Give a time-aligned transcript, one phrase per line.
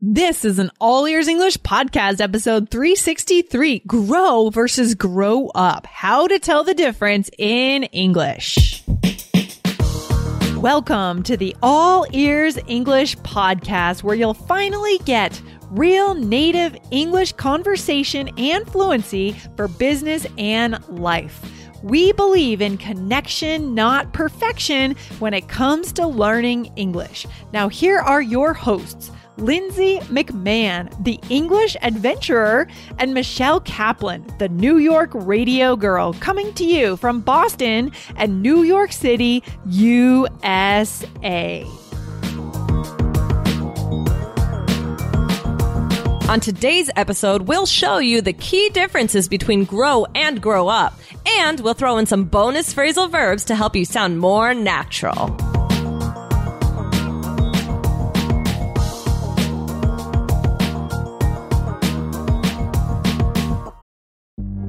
[0.00, 5.86] This is an all ears English podcast episode 363 Grow versus Grow Up.
[5.86, 8.84] How to tell the difference in English.
[10.54, 18.30] Welcome to the All Ears English podcast where you'll finally get real native English conversation
[18.38, 21.40] and fluency for business and life.
[21.82, 27.26] We believe in connection, not perfection, when it comes to learning English.
[27.52, 29.10] Now, here are your hosts.
[29.38, 32.66] Lindsay McMahon, the English adventurer,
[32.98, 38.64] and Michelle Kaplan, the New York radio girl, coming to you from Boston and New
[38.64, 41.64] York City, USA.
[46.28, 51.60] On today's episode, we'll show you the key differences between grow and grow up, and
[51.60, 55.57] we'll throw in some bonus phrasal verbs to help you sound more natural.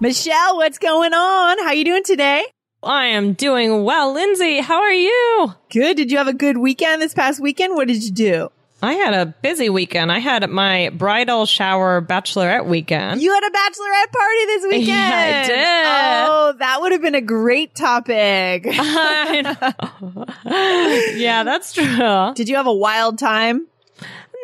[0.00, 1.58] Michelle, what's going on?
[1.60, 2.44] How you doing today?
[2.82, 4.12] I am doing well.
[4.12, 5.54] Lindsay, how are you?
[5.70, 5.96] Good.
[5.96, 7.76] Did you have a good weekend this past weekend?
[7.76, 8.50] What did you do?
[8.82, 10.10] I had a busy weekend.
[10.10, 13.22] I had my bridal shower bachelorette weekend.
[13.22, 14.86] You had a bachelorette party this weekend.
[14.88, 16.30] Yeah, I did.
[16.30, 18.66] Oh, that would have been a great topic.
[18.68, 21.14] I know.
[21.16, 22.32] yeah, that's true.
[22.34, 23.68] Did you have a wild time?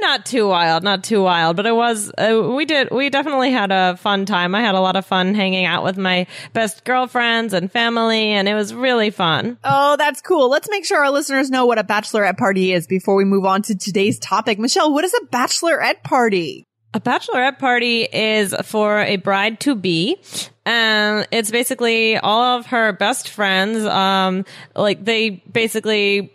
[0.01, 3.73] Not too wild, not too wild, but it was, uh, we did, we definitely had
[3.73, 4.55] a fun time.
[4.55, 8.49] I had a lot of fun hanging out with my best girlfriends and family, and
[8.49, 9.59] it was really fun.
[9.65, 10.49] Oh, that's cool.
[10.49, 13.63] Let's make sure our listeners know what a bachelorette party is before we move on
[13.63, 14.59] to today's topic.
[14.59, 16.65] Michelle, what is a bachelorette party?
[16.95, 20.17] A bachelorette party is for a bride to be.
[20.65, 23.85] And it's basically all of her best friends.
[23.85, 26.33] Um, like they basically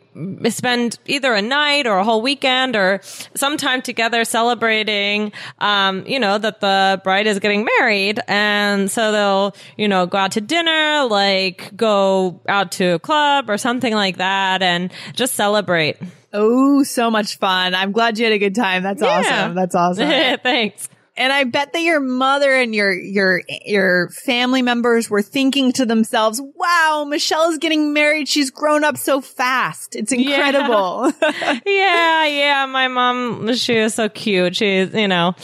[0.50, 3.00] spend either a night or a whole weekend or
[3.36, 8.20] some time together celebrating, um, you know, that the bride is getting married.
[8.28, 13.50] And so they'll, you know, go out to dinner, like go out to a club
[13.50, 15.98] or something like that and just celebrate.
[16.34, 17.76] Oh, so much fun.
[17.76, 18.82] I'm glad you had a good time.
[18.84, 19.20] That's Yeah.
[19.20, 19.56] awesome.
[19.56, 20.08] That's awesome.
[20.44, 20.90] Thanks.
[21.16, 25.86] And I bet that your mother and your, your, your family members were thinking to
[25.86, 28.28] themselves, wow, Michelle is getting married.
[28.28, 29.96] She's grown up so fast.
[29.96, 31.14] It's incredible.
[31.22, 32.66] yeah, yeah.
[32.68, 34.56] My mom, she was so cute.
[34.56, 35.36] She's, you know,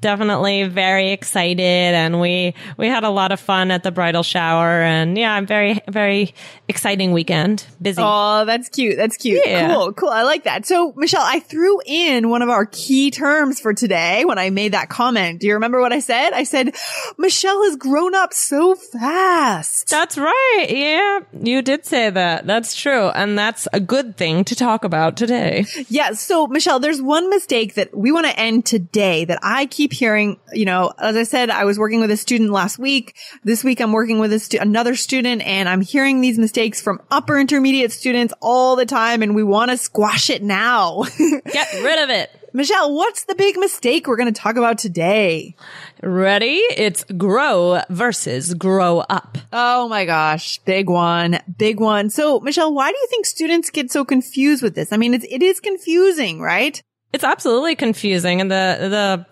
[0.00, 4.82] definitely very excited and we, we had a lot of fun at the bridal shower
[4.82, 6.34] and yeah, very, very
[6.68, 7.64] exciting weekend.
[7.80, 8.00] Busy.
[8.04, 8.96] Oh, that's cute.
[8.96, 9.42] That's cute.
[9.44, 9.72] Yeah.
[9.74, 9.92] Cool.
[9.92, 10.08] Cool.
[10.10, 10.66] I like that.
[10.66, 14.72] So, Michelle, I threw in one of our key terms for today when I made
[14.72, 15.40] that comment.
[15.40, 16.32] Do you remember what I said?
[16.32, 16.74] I said,
[17.16, 19.88] Michelle has grown up so fast.
[19.88, 20.66] That's right.
[20.68, 22.46] Yeah, you did say that.
[22.46, 23.08] That's true.
[23.08, 25.64] And that's a good thing to talk about today.
[25.88, 26.12] Yeah.
[26.12, 30.38] So, Michelle, there's one mistake that we want to end today that I keep hearing.
[30.52, 33.16] You know, as I said, I was working with a student last week.
[33.44, 37.00] This week, I'm working with a stu- another student and I'm hearing these mistakes from
[37.10, 39.22] upper intermediate students all the time.
[39.22, 41.04] And we want to squash it now.
[41.18, 42.30] Get rid of it.
[42.54, 45.54] Michelle, what's the big mistake we're going to talk about today?
[46.02, 46.56] Ready?
[46.56, 49.38] It's grow versus grow up.
[49.52, 50.58] Oh my gosh.
[50.60, 51.40] Big one.
[51.58, 52.10] Big one.
[52.10, 54.92] So, Michelle, why do you think students get so confused with this?
[54.92, 56.82] I mean, it's, it is confusing, right?
[57.12, 59.26] It's absolutely confusing and the, the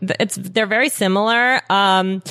[0.00, 2.22] it's they're very similar um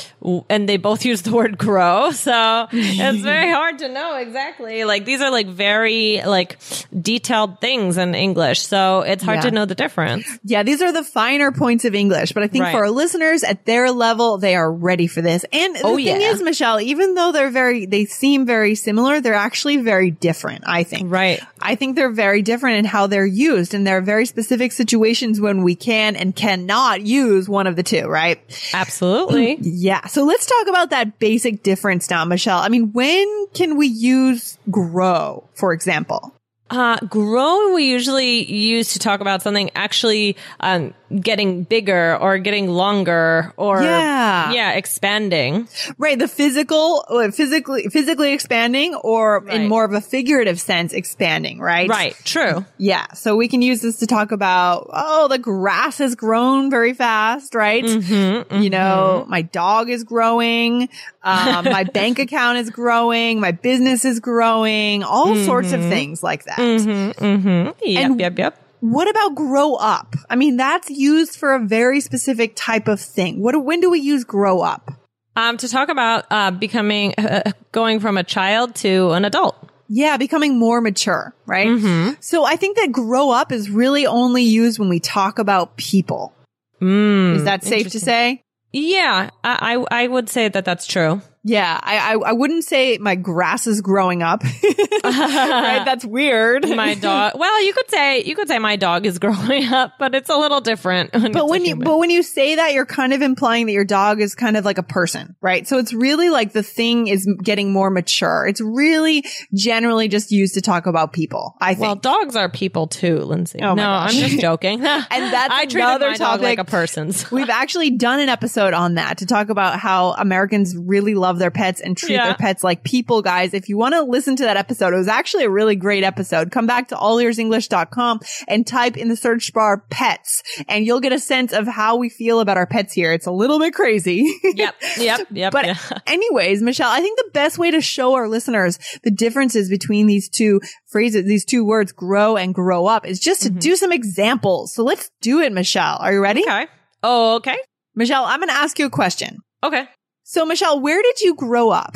[0.50, 5.04] and they both use the word grow so it's very hard to know exactly like
[5.06, 6.58] these are like very like
[7.02, 9.42] detailed things in english so it's hard Yeah.
[9.42, 12.64] to know the difference Yeah, these are the finer points of English, but I think
[12.64, 12.72] Right.
[12.72, 15.46] for our listeners at their level, they are ready for this.
[15.52, 16.32] And the Oh, thing yeah.
[16.32, 20.84] is, Michelle, even though they're very, they seem very similar, they're actually very different, I
[20.84, 21.12] think.
[21.12, 24.72] right I think they're very different in how they're used and there are very specific
[24.72, 28.40] situations when we can and cannot use one of the two, right?
[28.74, 30.06] absolutely Yeah.
[30.06, 32.60] So let's talk about that basic difference now, Michelle.
[32.60, 36.34] I mean, when can we use grow, for example?
[36.70, 42.68] Uh, grow we usually use to talk about something actually um, getting bigger or getting
[42.70, 44.52] longer or Yeah.
[44.52, 45.68] yeah, expanding.
[45.98, 51.60] Right, the physical, uh, physically, physically expanding, or in more of a figurative sense, expanding.
[51.60, 51.90] Right.
[51.90, 52.16] Right.
[52.26, 52.66] True.
[52.78, 53.06] Yeah.
[53.14, 57.56] So we can use this to talk about, oh, the grass has grown very fast,
[57.56, 57.84] right?
[57.84, 60.90] Mm-hmm, You know, my dog is growing.
[61.24, 63.40] Um, my bank account is growing.
[63.40, 65.04] My business is growing.
[65.04, 66.58] All sorts of things like that.
[66.58, 67.70] Mm-hmm.
[67.82, 68.06] Yep.
[68.06, 68.38] And- yep.
[68.38, 68.64] Yep.
[68.80, 70.16] What about grow up?
[70.30, 73.40] I mean, that's used for a very specific type of thing.
[73.42, 74.92] What, when do we use grow up?
[75.36, 79.56] Um, to talk about uh, becoming, uh, going from a child to an adult.
[79.90, 81.68] Yeah, becoming more mature, right?
[81.68, 82.16] Mm-hmm.
[82.20, 86.34] So I think that grow up is really only used when we talk about people.
[86.82, 88.44] Mm, Is that safe to say?
[88.74, 91.22] Yeah, I, I I would say that that's true.
[91.48, 94.44] Yeah, I, I I wouldn't say my grass is growing up.
[95.04, 95.84] right?
[95.86, 96.68] That's weird.
[96.78, 97.34] My dog.
[97.36, 100.36] Well, you could say you could say my dog is growing up, but it's a
[100.36, 101.14] little different.
[101.14, 103.86] When but when you but when you say that, you're kind of implying that your
[103.86, 105.66] dog is kind of like a person, right?
[105.66, 108.46] So it's really like the thing is getting more mature.
[108.46, 109.24] It's really
[109.54, 111.56] generally just used to talk about people.
[111.62, 111.82] I think.
[111.82, 113.60] well, dogs are people too, Lindsay.
[113.62, 114.14] Oh no, gosh.
[114.14, 114.82] I'm just joking.
[114.82, 116.60] and that's I another dog like topic.
[116.60, 117.32] a person's.
[117.32, 121.52] We've actually done an episode on that to talk about how Americans really love their
[121.52, 122.26] pets and treat Yeah.
[122.26, 123.54] their pets like people, guys.
[123.54, 126.52] If you want to listen to that episode, it was actually a really great episode.
[126.52, 131.20] Come back to allearsenglish.com and type in the search bar pets and you'll get a
[131.20, 133.12] sense of how we feel about our pets here.
[133.12, 134.26] It's a little bit crazy.
[134.44, 135.52] yep, yep, yep.
[135.52, 135.78] But yeah.
[136.08, 140.30] anyways, Michelle, I think the best way to show our listeners the differences between these
[140.30, 143.60] two phrases, these two words, grow and grow up is just to mm-hmm.
[143.60, 144.74] do some examples.
[144.74, 145.98] So let's do it, Michelle.
[146.00, 146.44] Are you ready?
[146.44, 146.68] okay.
[147.04, 147.58] Oh, okay.
[147.96, 149.40] Michelle, I'm going to ask you a question.
[149.64, 149.88] Okay.
[150.30, 151.96] So, Michelle, where did you grow up?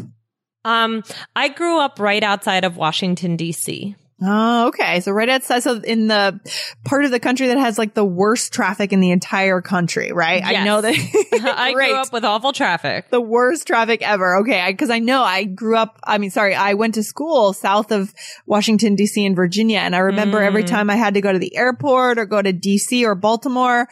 [0.63, 1.03] Um,
[1.35, 3.93] I grew up right outside of Washington D.C.
[4.23, 4.99] Oh, okay.
[4.99, 6.39] So right outside, so in the
[6.85, 10.43] part of the country that has like the worst traffic in the entire country, right?
[10.43, 10.93] I know that.
[11.57, 13.09] I grew up with awful traffic.
[13.09, 14.37] the worst traffic ever.
[14.37, 14.61] Okay.
[14.61, 17.91] I, cause I know I grew up, I mean, sorry, I went to school south
[17.91, 18.13] of
[18.45, 19.79] Washington, DC in Virginia.
[19.79, 20.67] And I remember every Mm.
[20.67, 23.87] time I had to go to the airport or go to DC or Baltimore,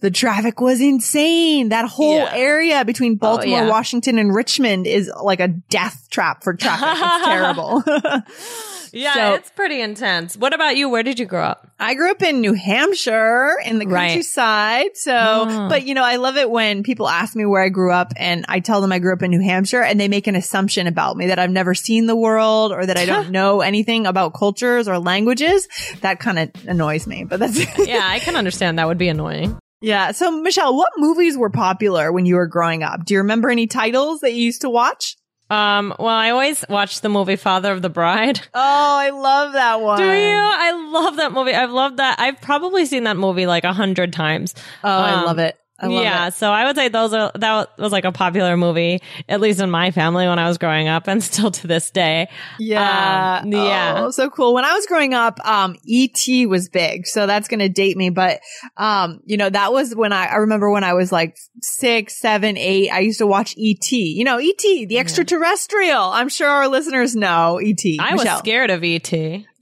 [0.00, 1.70] the traffic was insane.
[1.70, 2.30] That whole Yeah.
[2.32, 3.68] Oh, area between Baltimore, yeah.
[3.68, 6.88] Washington and Richmond is like a death trap for traffic.
[6.92, 7.82] It's terrible.
[8.94, 10.36] Yeah, So- it's pretty intense.
[10.36, 10.88] What about you?
[10.88, 11.68] Where did you grow up?
[11.80, 14.08] I grew up in New Hampshire in the Right.
[14.08, 14.90] countryside.
[14.94, 15.12] So,
[15.48, 15.68] Oh.
[15.68, 18.44] but you know, I love it when people ask me where I grew up and
[18.48, 21.16] I tell them I grew up in New Hampshire and they make an assumption about
[21.16, 24.86] me that I've never seen the world or that I don't know anything about cultures
[24.88, 25.66] or languages.
[26.00, 29.58] That kind of annoys me, but that's, Yeah, I can understand that would be annoying.
[29.82, 30.12] yeah.
[30.12, 33.04] So Michelle, what movies were popular when you were growing up?
[33.04, 35.16] Do you remember any titles that you used to watch?
[35.50, 38.40] Um, well, I always watch the movie Father of the Bride.
[38.54, 38.60] Oh,
[38.98, 39.98] I love that one.
[39.98, 40.10] Do you?
[40.12, 41.54] I love that movie.
[41.54, 42.18] I've loved that.
[42.18, 44.54] I've probably seen that movie like a hundred times.
[44.82, 45.58] Oh, I Um, love it.
[45.82, 46.34] Yeah, it.
[46.34, 49.70] so I would say those are that was like a popular movie, at least in
[49.70, 52.28] my family when I was growing up, and still to this day.
[52.58, 53.40] Yeah.
[53.42, 53.94] Um, yeah.
[53.98, 54.54] Oh, so cool.
[54.54, 56.46] When I was growing up, um, E.T.
[56.46, 57.06] was big.
[57.06, 58.10] So that's going to date me.
[58.10, 58.40] But,
[58.76, 62.56] um, you know, that was when I, I remember when I was like six, seven,
[62.56, 63.96] eight, I used to watch E.T.
[63.96, 66.02] You know, E.T., the extraterrestrial.
[66.02, 67.98] I'm sure our listeners know E.T.
[68.00, 69.12] I was scared of ET.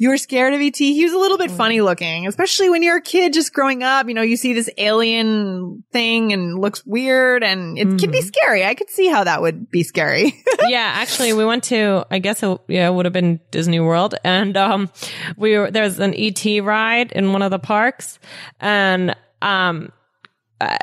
[0.02, 0.94] You were scared of E.T.
[0.94, 1.42] He was a little Mm.
[1.46, 4.08] bit funny looking, especially when you're a kid just growing up.
[4.08, 8.10] You know, you see this alien thing and looks weird and it can Mm-hmm.
[8.10, 8.64] be scary.
[8.64, 10.42] I could see how that would be scary.
[10.66, 14.16] yeah, actually, we went to, I guess, it, yeah, it would have been Disney World,
[14.24, 14.90] and um,
[15.36, 18.18] we were there's an ET ride in one of the parks,
[18.60, 19.92] and um.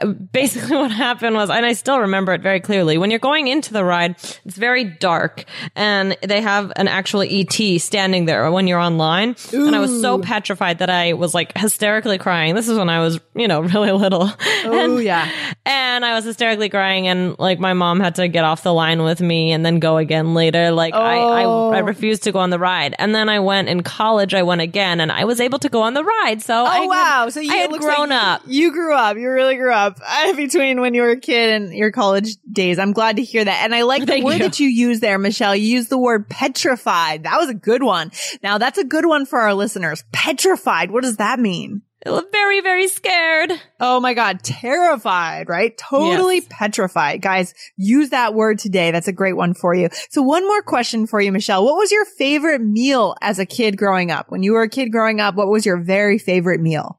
[0.01, 2.97] Uh, Basically, what happened was, and I still remember it very clearly.
[2.97, 4.11] When you're going into the ride,
[4.45, 9.35] it's very dark, and they have an actual ET standing there when you're online.
[9.53, 12.55] And I was so petrified that I was like hysterically crying.
[12.55, 14.29] This is when I was, you know, really little.
[14.65, 15.29] oh, yeah.
[15.65, 19.03] And I was hysterically crying, and like my mom had to get off the line
[19.03, 20.71] with me and then go again later.
[20.71, 21.71] Like I, Oh.
[21.71, 24.33] I, I refused to go on the ride, and then I went in college.
[24.33, 26.41] I went again, and I was able to go on the ride.
[26.41, 27.29] So I Oh had- wow!
[27.29, 28.41] So you I had grown like up.
[28.47, 29.17] You grew up.
[29.17, 32.79] You really grew up uh, between when you were a kid and your college days.
[32.79, 34.39] I'm glad to hear that, and I like the Thank word you.
[34.39, 35.55] that you use there, Michelle.
[35.55, 37.23] You used the word petrified.
[37.23, 38.11] That was a good one.
[38.43, 40.03] Now that's a good one for our listeners.
[40.11, 40.91] Petrified.
[40.91, 41.81] What does that mean?
[42.05, 43.51] Very, very scared.
[43.81, 45.77] Oh my God, terrified, right?
[45.77, 46.47] Totally Yes.
[46.49, 47.21] petrified.
[47.21, 48.91] Guys, use that word today.
[48.91, 49.89] That's a great one for you.
[50.09, 51.65] So one more question for you, Michelle.
[51.65, 54.27] What was your favorite meal as a kid growing up?
[54.31, 56.98] When you were a kid growing up, what was your very favorite meal?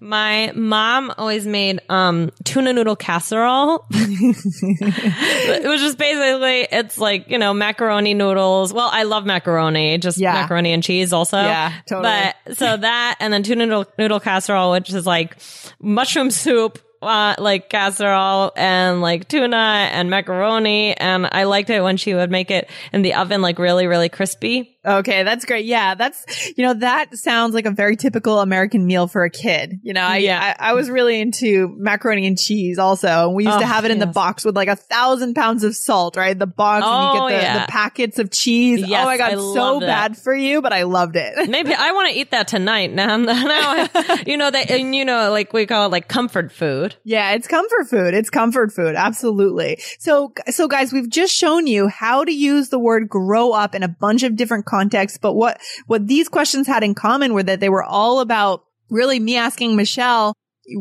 [0.00, 3.86] My mom always made um tuna noodle casserole.
[3.90, 8.72] it was just basically it's like, you know, macaroni noodles.
[8.72, 10.34] Well, I love macaroni, just Yeah.
[10.34, 11.38] macaroni and cheese also.
[11.38, 12.32] Yeah, totally.
[12.46, 15.36] But so that and then tuna noodle, noodle casserole, which is like
[15.80, 20.96] mushroom soup, uh, like casserole and like tuna and macaroni.
[20.96, 24.08] And I liked it when she would make it in the oven, like really, really
[24.08, 24.73] crispy.
[24.86, 25.64] Okay, that's great.
[25.64, 26.24] Yeah, that's
[26.56, 29.80] you know that sounds like a very typical American meal for a kid.
[29.82, 30.54] You know, I Yeah.
[30.58, 33.28] I, I was really into macaroni and cheese also.
[33.30, 35.74] We used to Oh, have it in the box with like a thousand pounds of
[35.74, 36.38] salt, right?
[36.38, 37.66] The box, and Oh, you get oh, the, yeah.
[37.66, 38.82] the packets of cheese.
[38.84, 41.48] Oh yes, oh my god, I so bad for you, but I loved it.
[41.48, 42.92] Maybe I want to eat that tonight.
[42.92, 46.52] Now, now, I- you know that, and you know, like we call it like comfort
[46.52, 46.96] food.
[47.04, 48.14] Yeah, it's comfort food.
[48.14, 48.94] It's comfort food.
[48.96, 49.78] Absolutely.
[49.98, 53.82] So, so guys, we've just shown you how to use the word grow up in
[53.82, 55.18] a bunch of different contexts.
[55.18, 59.20] But what, what these questions had in common were that they were all about really
[59.20, 60.34] me asking Michelle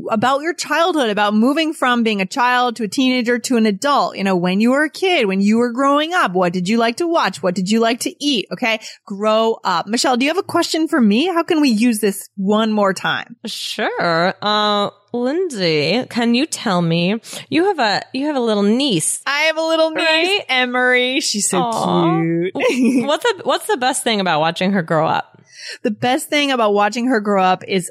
[0.10, 4.16] about your childhood, about moving from being a child to a teenager to an adult.
[4.16, 6.78] You know, when you were a kid, when you were growing up, what did you
[6.78, 7.44] like to watch?
[7.44, 8.48] What did you like to eat?
[8.52, 8.80] Okay.
[9.06, 9.88] Grow up.
[9.88, 11.28] Michelle, do you have a question for me?
[11.28, 13.36] How can we use this one more time?
[13.46, 14.34] Sure.
[14.42, 19.22] Uh, Lindsay, can you tell me you have a you have a little niece?
[19.28, 20.46] I have a little niece, Right?
[20.50, 21.20] Emery.
[21.22, 22.04] She's so Aw.
[22.06, 22.52] cute.
[23.06, 25.30] what's the What's the best thing about watching her grow up?
[25.84, 27.90] the best thing about watching her grow up is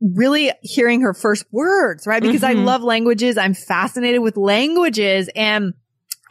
[0.00, 2.22] really hearing her first words, right?
[2.22, 2.64] Because I Mhm.
[2.64, 3.36] love languages.
[3.36, 5.74] I'm fascinated with languages and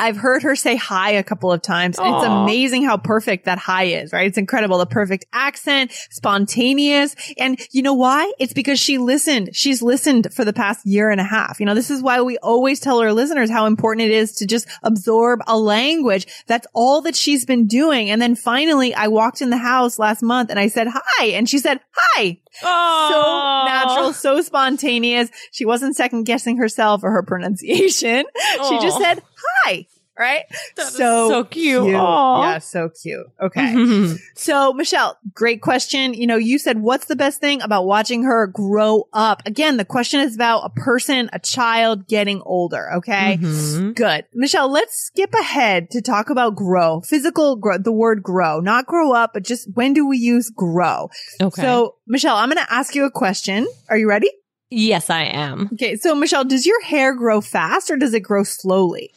[0.01, 1.99] I've heard her say hi a couple of times.
[1.99, 4.25] And it's amazing how perfect that hi is, right?
[4.25, 4.79] It's incredible.
[4.79, 7.15] The perfect accent, spontaneous.
[7.37, 8.31] And you know why?
[8.39, 9.51] It's because she listened.
[9.53, 11.59] She's listened for the past year and a half.
[11.59, 14.47] You know, this is why we always tell our listeners how important it is to
[14.47, 16.25] just absorb a language.
[16.47, 18.09] That's all that she's been doing.
[18.09, 21.47] And then finally I walked in the house last month and I said hi and
[21.47, 22.39] she said hi.
[22.59, 25.29] So Oh, natural, so spontaneous.
[25.51, 28.25] She wasn't second guessing herself or her pronunciation.
[28.67, 29.21] She just said
[29.63, 29.87] hi.
[30.21, 30.45] Right?
[30.75, 31.83] That is so cute.
[31.83, 31.87] cute.
[31.93, 33.25] Yeah, so cute.
[33.41, 34.15] Okay.
[34.35, 36.13] so Michelle, great question.
[36.13, 39.41] You know, you said what's the best thing about watching her grow up?
[39.47, 42.93] Again, the question is about a person, a child getting older.
[42.97, 43.37] Okay.
[43.41, 43.95] Mhm.
[43.95, 44.25] Good.
[44.33, 49.11] Michelle, let's skip ahead to talk about grow, physical grow, the word grow, not grow
[49.13, 51.09] up, but just when do we use grow?
[51.41, 51.61] Okay.
[51.61, 53.67] So, Michelle, I'm going to ask you a question.
[53.89, 54.29] Are you ready?
[54.73, 55.69] yes, I am.
[55.73, 55.97] Okay.
[55.97, 59.11] So, Michelle, does your hair grow fast or does it grow slowly?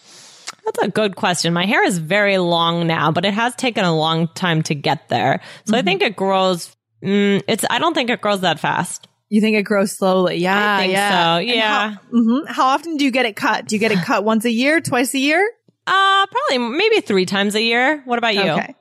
[0.64, 1.52] That's a good question.
[1.52, 5.08] My hair is very long now, but it has taken a long time to get
[5.08, 5.40] there.
[5.66, 5.86] So I Mm-hmm.
[5.86, 6.74] think it grows.
[7.02, 7.64] Mm, it's.
[7.68, 9.08] I don't think it grows that fast.
[9.28, 10.36] You think it grows slowly?
[10.36, 10.76] Yeah.
[10.76, 11.34] I think yeah.
[11.36, 11.90] so, yeah.
[11.90, 12.46] How, mhm.
[12.48, 13.66] how often do you get it cut?
[13.66, 15.46] Do you get it cut once a year, twice a year?
[15.86, 18.00] Uh, probably maybe three times a year.
[18.06, 18.42] What about you?
[18.42, 18.74] Okay.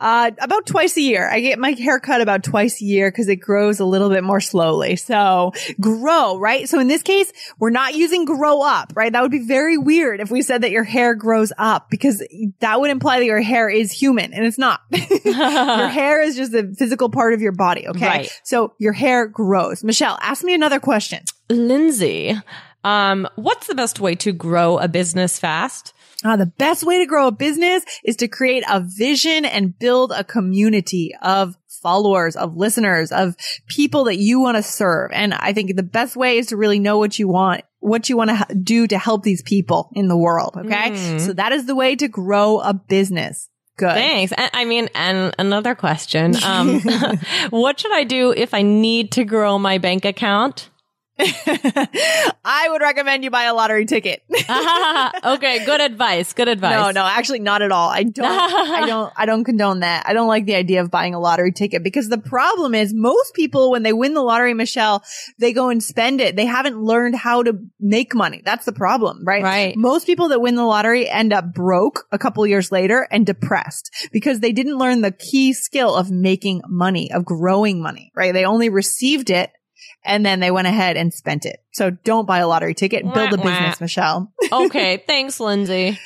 [0.00, 1.28] Uh, about twice a year.
[1.28, 4.22] I get my hair cut about twice a year because it grows a little bit
[4.22, 4.94] more slowly.
[4.94, 6.68] So grow, right?
[6.68, 9.12] So in this case, we're not using grow up, right?
[9.12, 12.24] That would be very weird if we said that your hair grows up because
[12.60, 14.80] that would imply that your hair is human and it's not.
[15.24, 15.34] your
[15.88, 17.88] hair is just a physical part of your body.
[17.88, 18.06] Okay.
[18.06, 18.40] Right.
[18.44, 19.82] So your hair grows.
[19.82, 21.24] Michelle, ask me another question.
[21.50, 22.36] Lindsay,
[22.84, 25.92] um, what's the best way to grow a business fast?
[26.24, 30.10] Uh, the best way to grow a business is to create a vision and build
[30.10, 33.36] a community of followers, of listeners, of
[33.68, 35.10] people that you want to serve.
[35.12, 38.16] And I think the best way is to really know what you want, what you
[38.16, 40.56] want to do to help these people in the world.
[40.56, 40.90] Okay.
[40.90, 41.20] Mm.
[41.20, 43.48] So that is the way to grow a business.
[43.76, 43.92] Good.
[43.92, 44.32] Thanks.
[44.36, 46.34] And, I mean, and another question.
[46.44, 46.80] Um,
[47.50, 50.68] what should I do if I need to grow my bank account?
[52.44, 54.22] I would recommend you buy a lottery ticket.
[55.24, 56.32] okay, good advice.
[56.32, 56.78] Good advice.
[56.78, 57.88] No, no, actually not at all.
[57.88, 60.04] I don't, I don't, I don't condone that.
[60.06, 63.34] I don't like the idea of buying a lottery ticket because the problem is most
[63.34, 65.02] people, when they win the lottery, Michelle,
[65.38, 66.36] they go and spend it.
[66.36, 68.40] They haven't learned how to make money.
[68.44, 69.42] That's the problem, right?
[69.42, 69.76] Right.
[69.76, 73.90] Most people that win the lottery end up broke a couple years later and depressed
[74.12, 78.32] because they didn't learn the key skill of making money, of growing money, right?
[78.32, 79.50] They only received it
[80.04, 81.60] and then they went ahead and spent it.
[81.72, 83.02] So don't buy a lottery ticket.
[83.12, 84.32] Build a business, Michelle.
[84.52, 85.98] okay, thanks, Lindsay.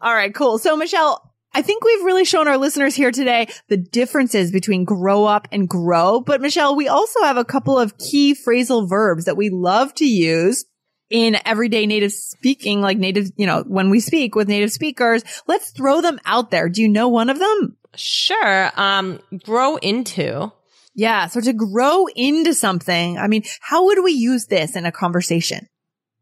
[0.00, 0.58] All right, cool.
[0.58, 5.24] So Michelle, I think we've really shown our listeners here today the differences between grow
[5.24, 6.20] up and grow.
[6.20, 10.04] But Michelle, we also have a couple of key phrasal verbs that we love to
[10.04, 10.64] use
[11.10, 15.24] in everyday native speaking, like native, you know, when we speak with native speakers.
[15.46, 16.68] Let's throw them out there.
[16.68, 17.76] Do you know one of them?
[17.96, 18.70] Sure.
[18.76, 20.52] Um, grow into.
[20.98, 21.28] Yeah.
[21.28, 25.68] So to grow into something, I mean, how would we use this in a conversation?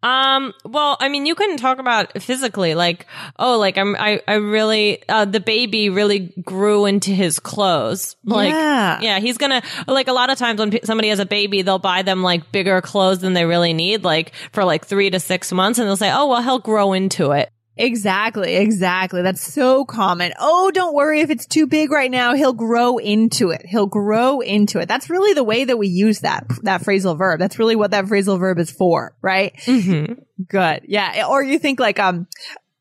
[0.03, 3.07] Um, well, I mean, you couldn't talk about physically, like,
[3.39, 8.17] oh, like I'm, I, I really, uh, the baby really grew into his clothes.
[8.23, 9.01] Like, Yeah.
[9.01, 12.03] yeah, he's gonna, like, a lot of times when somebody has a baby, they'll buy
[12.03, 15.79] them like bigger clothes than they really need, like for like three to six months.
[15.79, 17.51] And they'll say, oh, well, he'll grow into it.
[17.79, 19.21] Exactly, exactly.
[19.21, 20.33] That's so common.
[20.39, 22.35] Oh, don't worry if it's too big right now.
[22.35, 23.67] He'll grow into it.
[23.67, 24.89] He'll grow into it.
[24.89, 27.39] That's really the way that we use that, that phrasal verb.
[27.39, 29.55] That's really what that phrasal verb is for, right?
[29.67, 30.15] Mm-hmm.
[30.49, 30.83] Good.
[30.87, 31.27] Yeah.
[31.29, 32.27] Or you think like, um,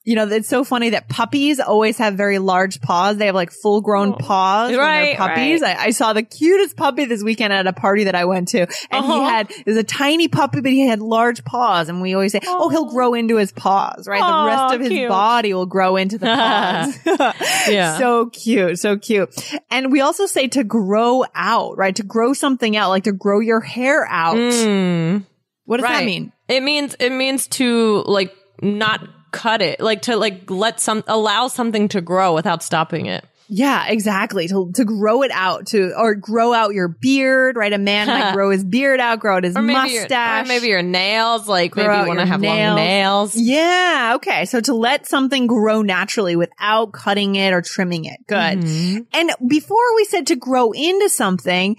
[0.06, 3.18] you know, it's so funny that puppies always have very large paws.
[3.18, 4.88] They have like full grown paws when they're Oh.
[4.88, 5.62] Right, puppies.
[5.62, 5.76] right.
[5.78, 8.60] I, I saw the cutest puppy this weekend at a party that I went to.
[8.62, 8.70] And
[9.06, 9.24] he Uh-huh.
[9.24, 11.90] had, it was a tiny puppy, but he had large paws.
[11.90, 14.22] And we always say, oh, he'll grow into his paws, right?
[14.22, 15.10] the rest of his cute.
[15.10, 17.00] body will grow into the paws.
[17.68, 17.98] Yeah.
[17.98, 18.78] So cute.
[18.78, 19.34] So cute.
[19.72, 21.96] And we also say to grow out, right?
[21.96, 24.36] To grow something out, like to grow your hair out.
[24.38, 25.26] Mm.
[25.66, 26.32] What does that mean?
[26.48, 28.32] It means it means to like
[28.62, 29.02] not
[29.36, 33.24] cut it, like to like let some allow something to grow without stopping it.
[33.48, 34.48] Yeah, exactly.
[34.48, 37.72] To to grow it out, to or grow out your beard, right?
[37.72, 40.46] A man might grow his beard out, grow out his Or your, mustache.
[40.46, 42.68] or maybe your nails, like maybe you want to have nails.
[42.70, 43.36] long nails.
[43.36, 44.46] Yeah, okay.
[44.46, 48.18] So to let something grow naturally without cutting it or trimming it.
[48.28, 48.62] Good.
[48.62, 49.02] Mm-hmm.
[49.14, 51.76] And before we said to grow into something,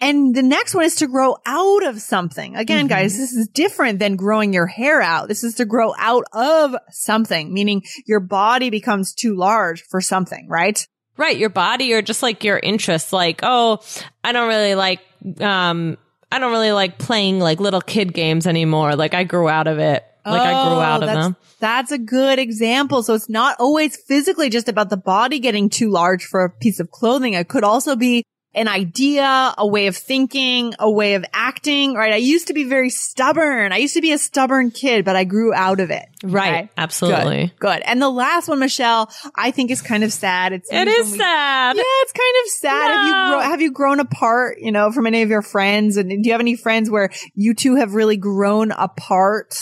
[0.00, 2.56] and the next one is to grow out of something.
[2.56, 5.28] Again, guys, this is different than growing your hair out.
[5.28, 10.48] This is to grow out of something, meaning your body becomes too large for something,
[10.48, 10.86] right?
[11.16, 13.12] Right, your body or just like your interests.
[13.12, 13.80] Like, oh,
[14.24, 15.00] I don't really like,
[15.40, 15.98] um,
[16.32, 18.96] I don't really like playing like little kid games anymore.
[18.96, 20.04] Like I grew out of it.
[20.24, 21.36] Like I grew Oh, out of that's, them.
[21.60, 23.02] That's a good example.
[23.02, 26.78] So it's not always physically just about the body getting too large for a piece
[26.78, 27.34] of clothing.
[27.34, 32.12] It could also be an idea, a way of thinking, a way of acting, right?
[32.12, 33.72] I used to be very stubborn.
[33.72, 36.04] I used to be a stubborn kid, but I grew out of it.
[36.24, 36.70] Right, Okay?
[36.76, 37.46] absolutely.
[37.46, 37.60] Good.
[37.60, 37.82] Good.
[37.86, 40.52] And the last one, Michelle, I think is kind of sad.
[40.52, 41.76] It's It is we- sad.
[41.76, 42.90] Yeah, it's kind of sad.
[42.92, 43.28] Have you No.
[43.30, 45.96] grow, have you grown apart, you know, from any of your friends?
[45.96, 49.54] And do you have any friends where you two have really grown apart?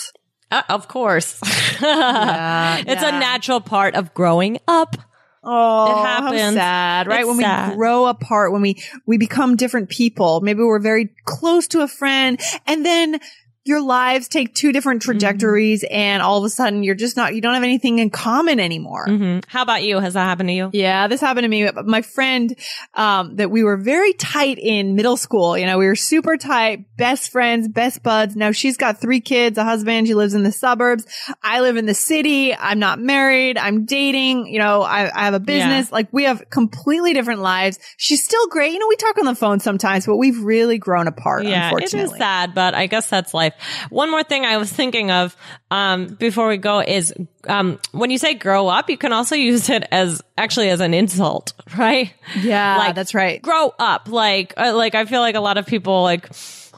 [0.51, 1.39] Uh, of course.
[1.81, 3.15] Yeah, it's yeah.
[3.15, 4.95] a natural part of growing up.
[5.41, 6.41] Oh, It happens.
[6.41, 7.19] How sad, right?
[7.21, 7.69] It's when sad.
[7.71, 10.41] we grow apart, when we we become different people.
[10.41, 13.19] Maybe we're very close to a friend, and then
[13.65, 15.11] your lives take two different Mm-hmm.
[15.11, 17.35] trajectories, and all of a sudden you're just not.
[17.35, 19.05] You don't have anything in common anymore.
[19.07, 19.99] hmm How about you?
[19.99, 20.69] Has that happened to you?
[20.73, 21.69] Yeah, this happened to me.
[21.85, 22.55] My friend,
[22.95, 25.57] um, that we were very tight in middle school.
[25.57, 28.35] You know, we were super tight, best friends, best buds.
[28.35, 30.07] Now she's got three kids, a husband.
[30.07, 31.05] She lives in the suburbs.
[31.43, 32.55] I live in the city.
[32.55, 33.57] I'm not married.
[33.57, 34.47] I'm dating.
[34.47, 35.91] You know, I, I have a business.
[35.91, 37.77] Like we have completely different lives.
[37.97, 38.73] She's still great.
[38.73, 41.45] You know, we talk on the phone sometimes, but we've really grown apart.
[41.45, 43.48] Yeah, it is sad, but I guess that's life.
[43.89, 45.35] One more thing I was thinking of
[45.71, 47.13] um, before we go is
[47.47, 50.93] um, when you say grow up, you can also use it as actually as an
[50.93, 52.13] insult, right?
[52.41, 53.41] Yeah, Like, that's right.
[53.41, 56.29] Grow up, like uh, like I feel like a lot of people like.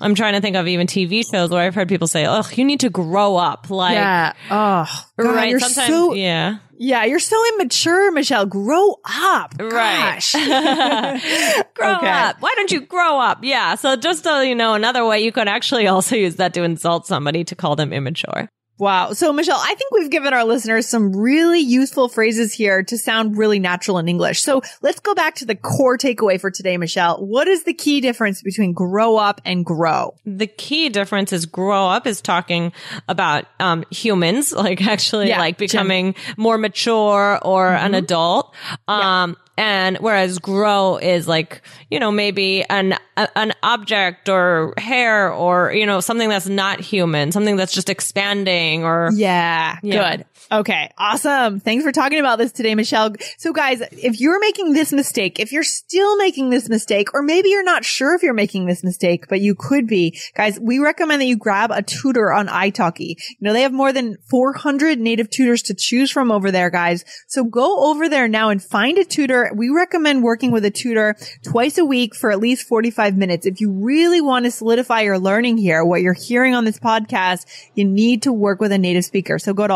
[0.02, 2.66] I'm trying to think of even TV shows where I've heard people say, "Oh, you
[2.66, 4.34] need to grow up." Like, yeah.
[4.50, 5.50] Oh, God, right?
[5.50, 6.58] You're Sometimes, so, yeah.
[6.78, 8.46] yeah, you're so immature, Michelle.
[8.46, 9.54] Grow up.
[9.60, 10.20] Right.
[11.76, 12.08] Grow Okay.
[12.10, 12.38] up.
[12.42, 13.40] Why don't you grow up?
[13.44, 13.76] Yeah.
[13.76, 17.06] So just so you know, another way you could actually also use that to insult
[17.08, 18.50] somebody to call them immature.
[18.82, 19.14] Wow.
[19.14, 23.38] So, Michelle, I think we've given our listeners some really useful phrases here to sound
[23.38, 24.42] really natural in English.
[24.42, 27.24] So let's go back to the core takeaway for today, Michelle.
[27.24, 30.16] What is the key difference between grow up and grow?
[30.26, 32.74] The key difference is grow up is talking
[33.08, 38.52] about um, humans, like actually Yeah, like becoming more mature or an adult.
[38.88, 45.32] Um, and whereas grow is like, you know, maybe an, a, an object or hair
[45.32, 50.18] or, you know, something that's not human, something that's just expanding or Yeah, Yeah.
[50.18, 50.26] Good.
[50.52, 50.90] Okay.
[50.98, 51.62] Awesome.
[51.62, 53.14] Thanks for talking about this today, Michelle.
[53.38, 57.48] So guys, if you're making this mistake, if you're still making this mistake, or maybe
[57.48, 61.22] you're not sure if you're making this mistake, but you could be, guys, we recommend
[61.22, 63.16] that you grab a tutor on italki.
[63.30, 67.06] You know, they have more than 400 native tutors to choose from over there, guys.
[67.28, 69.54] So go over there now and find a tutor.
[69.56, 73.46] We recommend working with a tutor twice a week for at least 45 minutes.
[73.46, 77.46] If you really want to solidify your learning here, what you're hearing on this podcast,
[77.74, 79.40] you need to work with a native speaker.
[79.40, 79.74] So go to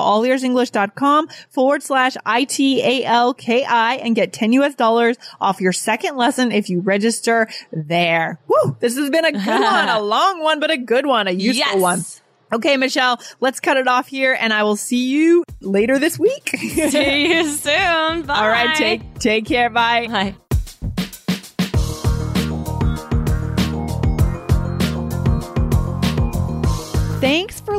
[0.65, 6.81] English.com forward slash I-T-A-L-K-I and get 10 US dollars off your second lesson if you
[6.81, 8.39] register there.
[8.47, 8.75] Woo!
[8.79, 11.79] This has been a good one, a long one, but a good one, a useful
[11.79, 11.81] yes.
[11.81, 12.01] one.
[12.53, 16.49] Okay, Michelle, let's cut it off here and I will see you later this week.
[16.57, 18.23] see you soon.
[18.23, 18.33] Bye.
[18.35, 19.69] All right, take take care.
[19.69, 20.07] Bye.
[20.07, 20.35] Bye.
[27.19, 27.54] Thanks